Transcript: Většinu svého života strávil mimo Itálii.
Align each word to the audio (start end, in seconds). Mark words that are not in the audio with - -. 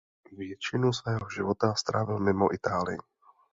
Většinu 0.31 0.93
svého 0.93 1.29
života 1.29 1.73
strávil 1.75 2.19
mimo 2.19 2.53
Itálii. 2.53 2.97